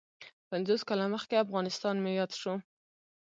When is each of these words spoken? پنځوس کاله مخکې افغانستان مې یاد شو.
پنځوس 0.49 0.81
کاله 0.89 1.05
مخکې 1.15 1.41
افغانستان 1.45 1.95
مې 2.03 2.11
یاد 2.19 2.31
شو. 2.41 2.53